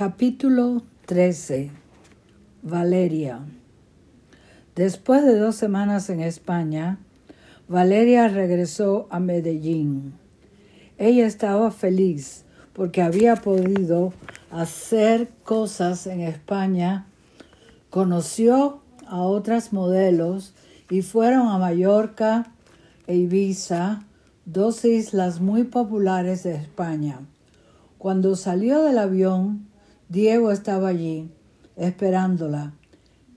[0.00, 1.70] Capítulo 13
[2.62, 3.40] Valeria
[4.74, 6.98] Después de dos semanas en España,
[7.68, 10.14] Valeria regresó a Medellín.
[10.96, 14.14] Ella estaba feliz porque había podido
[14.50, 17.04] hacer cosas en España,
[17.90, 20.54] conoció a otras modelos
[20.88, 22.54] y fueron a Mallorca
[23.06, 24.06] e Ibiza,
[24.46, 27.20] dos islas muy populares de España.
[27.98, 29.68] Cuando salió del avión,
[30.10, 31.30] Diego estaba allí,
[31.76, 32.74] esperándola.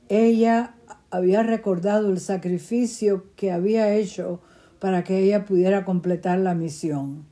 [0.09, 0.73] Ella
[1.11, 4.39] había recordado el sacrificio que había hecho
[4.79, 7.25] para que ella pudiera completar la misión.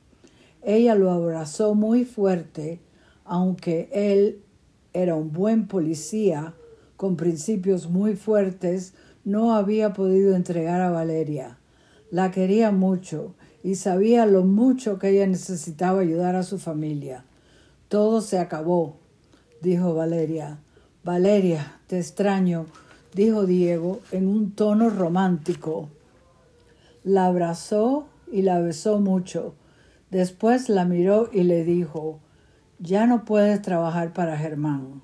[0.62, 2.78] Ella lo abrazó muy fuerte,
[3.24, 4.44] aunque él
[4.92, 6.54] era un buen policía
[6.96, 11.58] con principios muy fuertes, no había podido entregar a Valeria.
[12.12, 17.24] La quería mucho y sabía lo mucho que ella necesitaba ayudar a su familia.
[17.88, 19.01] Todo se acabó,
[19.62, 20.58] dijo Valeria.
[21.04, 22.66] Valeria, te extraño,
[23.14, 25.88] dijo Diego en un tono romántico.
[27.04, 29.54] La abrazó y la besó mucho.
[30.10, 32.18] Después la miró y le dijo,
[32.78, 35.00] ya no puedes trabajar para Germán.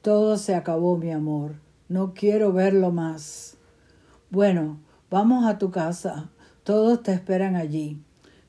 [0.00, 1.56] Todo se acabó, mi amor.
[1.88, 3.56] No quiero verlo más.
[4.30, 4.78] Bueno,
[5.10, 6.30] vamos a tu casa.
[6.62, 8.00] Todos te esperan allí.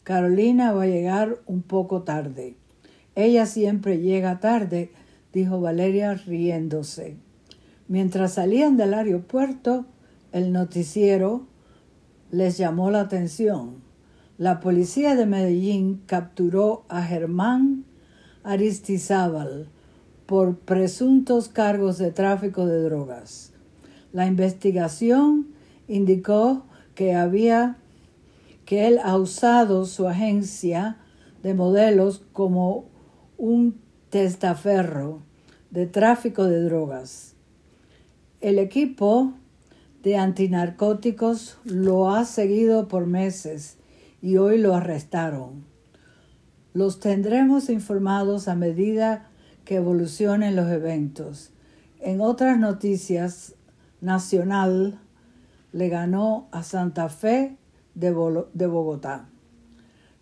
[0.04, 2.56] Carolina va a llegar un poco tarde.
[3.16, 4.92] Ella siempre llega tarde
[5.38, 7.16] dijo Valeria riéndose.
[7.88, 9.86] Mientras salían del aeropuerto,
[10.32, 11.46] el noticiero
[12.32, 13.76] les llamó la atención.
[14.40, 17.86] La policía de Medellín capturó a Germán
[18.44, 19.68] Aristizábal
[20.26, 23.54] por presuntos cargos de tráfico de drogas.
[24.12, 25.50] La investigación
[25.88, 26.66] indicó
[26.96, 27.78] que había
[28.66, 30.98] que él ha usado su agencia
[31.44, 32.86] de modelos como
[33.38, 35.27] un testaferro
[35.72, 37.36] de tráfico de drogas.
[38.42, 39.34] El equipo
[40.04, 43.78] de antinarcóticos lo ha seguido por meses
[44.22, 45.66] y hoy lo arrestaron.
[46.74, 49.30] Los tendremos informados a medida
[49.66, 51.52] que evolucionen los eventos.
[52.00, 53.56] En otras noticias,
[54.02, 55.00] Nacional
[55.72, 57.58] le ganó a Santa Fe
[57.96, 59.28] de, Bogotá.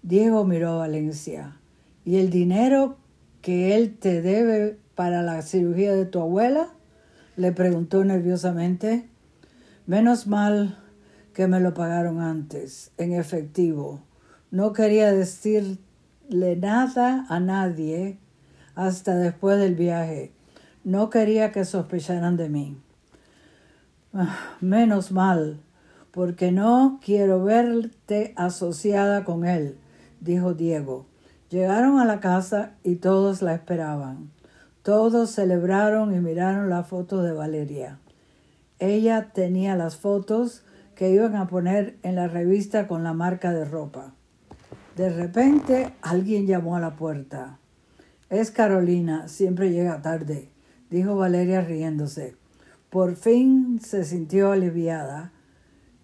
[0.02, 1.60] Diego miró a Valencia.
[2.06, 2.98] ¿Y el dinero
[3.42, 6.70] que él te debe para la cirugía de tu abuela?
[7.38, 9.10] le preguntó nerviosamente.
[9.88, 10.80] Menos mal
[11.34, 14.02] que me lo pagaron antes, en efectivo.
[14.52, 15.78] No quería decirle
[16.56, 18.18] nada a nadie
[18.74, 20.32] hasta después del viaje.
[20.84, 22.78] No quería que sospecharan de mí.
[24.14, 25.60] Ah, menos mal,
[26.12, 29.78] porque no quiero verte asociada con él,
[30.22, 31.06] dijo Diego.
[31.50, 34.32] Llegaron a la casa y todos la esperaban.
[34.86, 37.98] Todos celebraron y miraron la foto de Valeria.
[38.78, 40.64] Ella tenía las fotos
[40.94, 44.14] que iban a poner en la revista con la marca de ropa.
[44.96, 47.58] De repente alguien llamó a la puerta.
[48.30, 50.52] Es Carolina, siempre llega tarde,
[50.92, 52.36] dijo Valeria riéndose.
[52.92, 55.32] Por fin se sintió aliviada.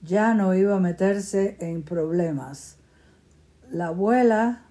[0.02, 2.78] Ya no iba a meterse en problemas.
[3.70, 4.64] La abuela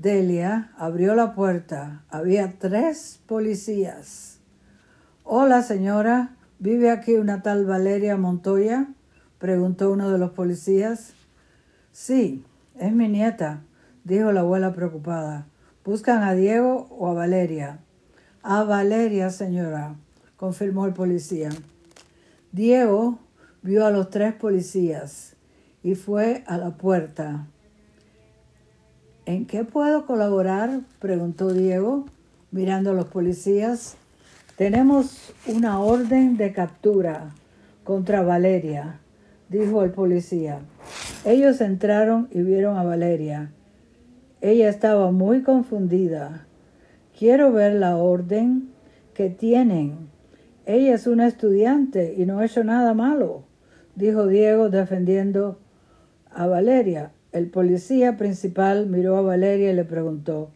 [0.00, 2.04] Delia abrió la puerta.
[2.08, 4.38] Había tres policías.
[5.24, 6.36] Hola, señora.
[6.58, 8.86] ¿Vive aquí una tal Valeria Montoya?
[9.38, 11.12] preguntó uno de los policías.
[11.92, 12.42] Sí,
[12.78, 13.60] es mi nieta,
[14.04, 15.44] dijo la abuela preocupada.
[15.84, 17.80] ¿Buscan a Diego o a Valeria?
[18.42, 19.96] A Valeria, señora,
[20.38, 21.50] confirmó el policía.
[22.52, 23.18] Diego
[23.60, 25.36] vio a los tres policías
[25.82, 27.48] y fue a la puerta.
[29.30, 30.80] ¿En qué puedo colaborar?
[30.98, 32.04] preguntó Diego,
[32.50, 33.94] mirando a los policías.
[34.56, 37.30] Tenemos una orden de captura
[37.84, 38.98] contra Valeria,
[39.48, 40.58] dijo el policía.
[41.24, 43.52] Ellos entraron y vieron a Valeria.
[44.40, 46.48] Ella estaba muy confundida.
[47.16, 48.70] Quiero ver la orden
[49.14, 50.08] que tienen.
[50.66, 53.44] Ella es una estudiante y no ha hecho nada malo,
[53.94, 55.60] dijo Diego defendiendo
[56.32, 57.12] a Valeria.
[57.32, 60.50] El policía principal miró a Valeria y le preguntó,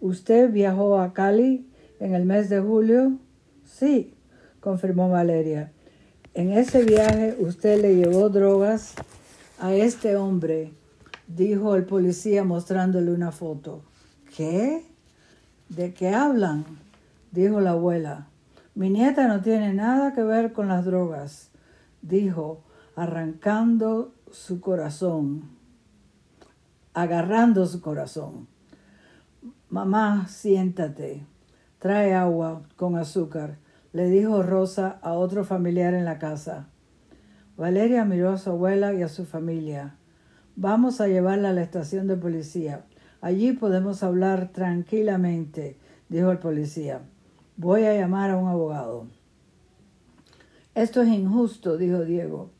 [0.00, 1.68] ¿Usted viajó a Cali
[2.00, 3.18] en el mes de julio?
[3.64, 4.14] Sí,
[4.60, 5.72] confirmó Valeria.
[6.32, 8.94] En ese viaje usted le llevó drogas
[9.58, 10.72] a este hombre,
[11.26, 13.82] dijo el policía mostrándole una foto.
[14.36, 14.84] ¿Qué?
[15.68, 16.64] ¿De qué hablan?
[17.30, 18.28] dijo la abuela.
[18.74, 21.50] Mi nieta no tiene nada que ver con las drogas,
[22.00, 22.62] dijo,
[22.94, 25.55] arrancando su corazón
[26.96, 28.48] agarrando su corazón.
[29.68, 31.26] Mamá, siéntate.
[31.78, 33.58] Trae agua con azúcar,
[33.92, 36.70] le dijo Rosa a otro familiar en la casa.
[37.58, 39.96] Valeria miró a su abuela y a su familia.
[40.56, 42.86] Vamos a llevarla a la estación de policía.
[43.20, 45.76] Allí podemos hablar tranquilamente,
[46.08, 47.02] dijo el policía.
[47.58, 49.06] Voy a llamar a un abogado.
[50.74, 52.52] Esto es injusto, dijo Diego.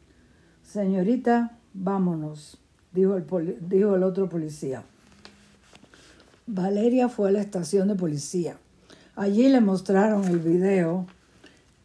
[0.62, 2.60] Señorita, vámonos,
[2.92, 4.82] dijo el, dijo el otro policía.
[6.46, 8.56] Valeria fue a la estación de policía.
[9.14, 11.06] Allí le mostraron el video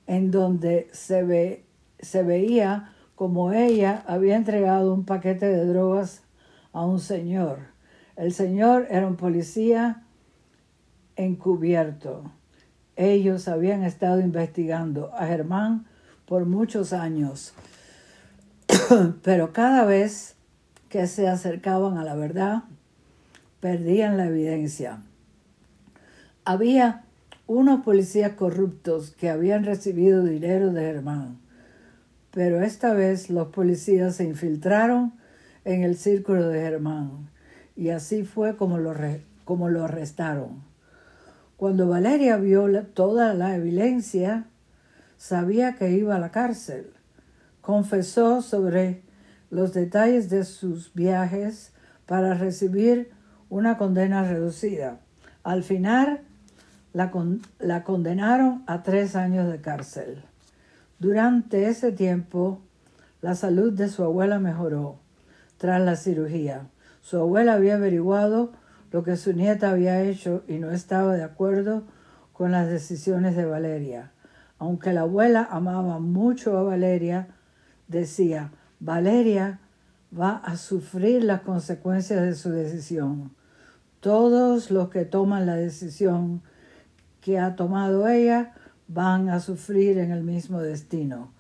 [0.07, 1.63] en donde se, ve,
[1.99, 6.23] se veía como ella había entregado un paquete de drogas
[6.73, 7.59] a un señor.
[8.15, 10.03] El señor era un policía
[11.15, 12.31] encubierto.
[12.95, 15.85] Ellos habían estado investigando a Germán
[16.25, 17.53] por muchos años,
[19.23, 20.35] pero cada vez
[20.91, 22.63] que se acercaban a la verdad,
[23.61, 25.01] perdían la evidencia.
[26.43, 27.05] Había
[27.47, 31.39] unos policías corruptos que habían recibido dinero de Germán,
[32.31, 35.13] pero esta vez los policías se infiltraron
[35.63, 37.29] en el círculo de Germán
[37.77, 38.93] y así fue como lo,
[39.45, 40.61] como lo arrestaron.
[41.55, 44.45] Cuando Valeria vio toda la evidencia,
[45.15, 46.91] sabía que iba a la cárcel.
[47.61, 49.03] Confesó sobre
[49.51, 51.73] los detalles de sus viajes
[52.07, 53.11] para recibir
[53.49, 54.99] una condena reducida.
[55.43, 56.21] Al final,
[56.93, 57.11] la,
[57.59, 60.23] la condenaron a tres años de cárcel.
[60.99, 62.61] Durante ese tiempo,
[63.21, 64.99] la salud de su abuela mejoró
[65.57, 66.67] tras la cirugía.
[67.01, 68.53] Su abuela había averiguado
[68.91, 71.83] lo que su nieta había hecho y no estaba de acuerdo
[72.33, 74.11] con las decisiones de Valeria.
[74.59, 77.27] Aunque la abuela amaba mucho a Valeria,
[77.87, 78.51] decía,
[78.81, 79.59] Valeria
[80.11, 83.31] va a sufrir las consecuencias de su decisión.
[83.99, 86.41] Todos los que toman la decisión
[87.21, 88.55] que ha tomado ella
[88.87, 91.31] van a sufrir en el mismo destino.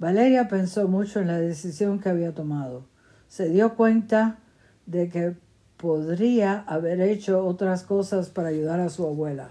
[0.00, 2.86] Valeria pensó mucho en la decisión que había tomado.
[3.28, 4.38] Se dio cuenta
[4.86, 5.36] de que
[5.76, 9.50] podría haber hecho otras cosas para ayudar a su abuela,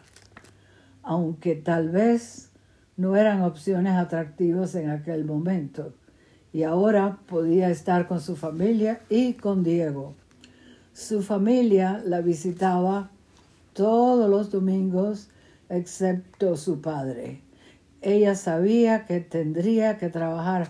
[1.04, 2.50] aunque tal vez
[2.98, 5.94] no eran opciones atractivas en aquel momento.
[6.54, 10.14] Y ahora podía estar con su familia y con Diego.
[10.94, 13.10] Su familia la visitaba
[13.74, 15.30] todos los domingos
[15.70, 17.42] excepto su padre.
[18.02, 20.70] Ella sabía que tendría que trabajar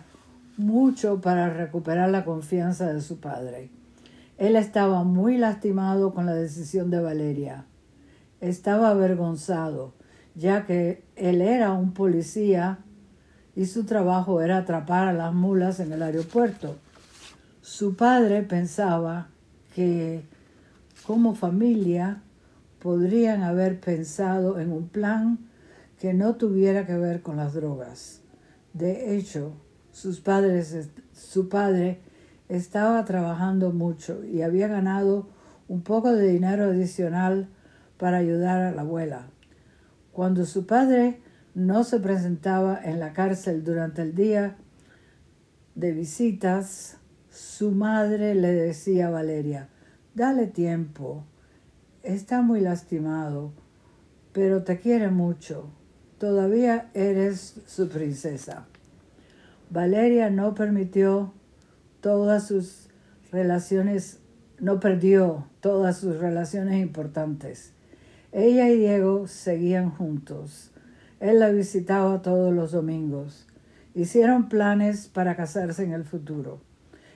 [0.56, 3.70] mucho para recuperar la confianza de su padre.
[4.38, 7.66] Él estaba muy lastimado con la decisión de Valeria.
[8.40, 9.94] Estaba avergonzado,
[10.36, 12.80] ya que él era un policía
[13.56, 16.78] y su trabajo era atrapar a las mulas en el aeropuerto.
[17.62, 19.28] Su padre pensaba
[19.76, 20.24] que
[21.06, 22.22] como familia
[22.80, 25.40] podrían haber pensado en un plan
[26.00, 28.22] que no tuviera que ver con las drogas.
[28.74, 29.54] De hecho,
[29.92, 32.02] sus padres, su padre
[32.50, 35.28] estaba trabajando mucho y había ganado
[35.68, 37.48] un poco de dinero adicional
[37.98, 39.28] para ayudar a la abuela.
[40.12, 41.22] Cuando su padre
[41.56, 44.58] no se presentaba en la cárcel durante el día
[45.76, 46.98] de visitas,
[47.30, 49.70] su madre le decía a Valeria,
[50.16, 51.24] Dale tiempo.
[52.04, 53.52] Está muy lastimado,
[54.32, 55.70] pero te quiere mucho.
[56.20, 58.68] Todavía eres su princesa.
[59.72, 61.34] Valeria no permitió
[62.02, 62.90] todas sus
[63.32, 64.20] relaciones,
[64.60, 67.74] no perdió todas sus relaciones importantes.
[68.32, 70.73] Ella y Diego seguían juntos.
[71.24, 73.48] Él la visitaba todos los domingos.
[73.96, 76.60] Hicieron planes para casarse en el futuro.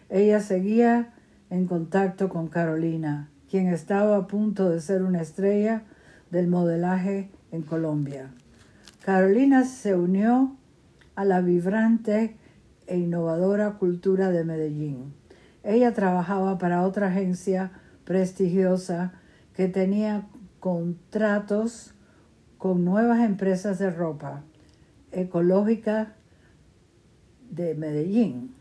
[0.07, 1.13] Ella seguía
[1.49, 5.83] en contacto con Carolina, quien estaba a punto de ser una estrella
[6.31, 8.31] del modelaje en Colombia.
[9.03, 10.55] Carolina se unió
[11.15, 12.37] a la vibrante
[12.85, 15.13] e innovadora cultura de Medellín.
[15.63, 17.71] Ella trabajaba para otra agencia
[18.05, 19.11] prestigiosa
[19.53, 20.29] que tenía
[20.61, 21.93] contratos
[22.57, 24.43] con nuevas empresas de ropa
[25.11, 26.13] ecológica
[27.49, 28.53] de Medellín.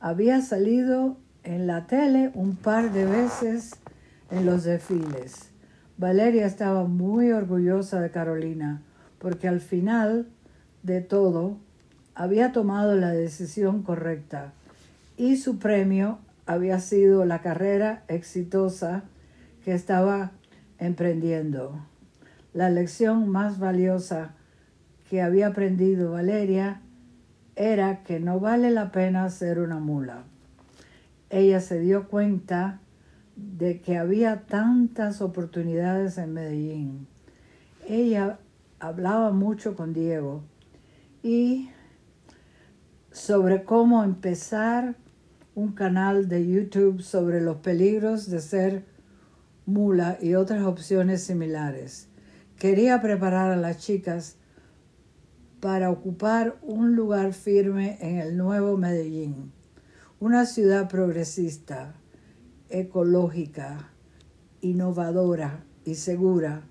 [0.00, 3.76] Había salido en la tele un par de veces
[4.30, 5.50] en los desfiles.
[5.96, 8.82] Valeria estaba muy orgullosa de Carolina
[9.18, 10.28] porque al final
[10.82, 11.58] de todo
[12.14, 14.52] había tomado la decisión correcta
[15.16, 19.04] y su premio había sido la carrera exitosa
[19.64, 20.32] que estaba
[20.78, 21.84] emprendiendo.
[22.52, 24.34] La lección más valiosa
[25.08, 26.82] que había aprendido Valeria
[27.56, 30.24] era que no vale la pena ser una mula
[31.30, 32.80] ella se dio cuenta
[33.36, 37.06] de que había tantas oportunidades en Medellín.
[37.86, 38.38] Ella
[38.80, 40.42] hablaba mucho con Diego
[41.22, 41.70] y
[43.12, 44.96] sobre cómo empezar
[45.54, 48.84] un canal de YouTube sobre los peligros de ser
[49.66, 52.07] mula y otras opciones similares.
[52.58, 54.34] Quería preparar a las chicas
[55.60, 59.52] para ocupar un lugar firme en el nuevo Medellín,
[60.18, 61.94] una ciudad progresista,
[62.68, 63.90] ecológica,
[64.60, 66.62] innovadora y segura,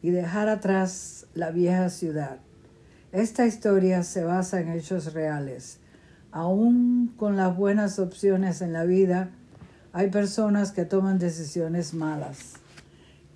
[0.00, 2.38] y dejar atrás la vieja ciudad.
[3.12, 5.78] Esta historia se basa en hechos reales.
[6.32, 9.28] Aún con las buenas opciones en la vida,
[9.92, 12.54] hay personas que toman decisiones malas.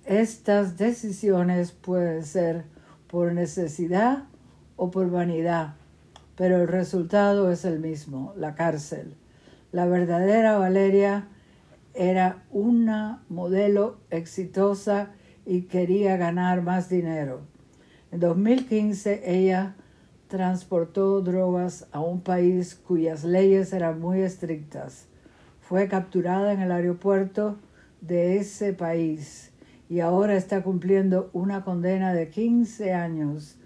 [0.05, 2.65] Estas decisiones pueden ser
[3.07, 4.25] por necesidad
[4.75, 5.75] o por vanidad,
[6.35, 9.15] pero el resultado es el mismo, la cárcel.
[9.71, 11.29] La verdadera Valeria
[11.93, 15.11] era una modelo exitosa
[15.45, 17.39] y quería ganar más dinero.
[18.11, 19.75] En 2015 ella
[20.27, 25.05] transportó drogas a un país cuyas leyes eran muy estrictas.
[25.61, 27.57] Fue capturada en el aeropuerto
[28.01, 29.52] de ese país
[29.89, 33.57] y ahora está cumpliendo una condena de 15 años.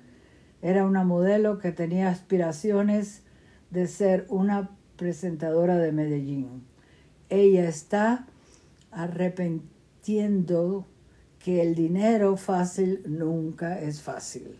[0.61, 3.23] Era una modelo que tenía aspiraciones
[3.69, 6.63] de ser una presentadora de Medellín.
[7.29, 8.27] Ella está
[8.91, 10.85] arrepentiendo
[11.39, 14.57] que el dinero fácil nunca es fácil.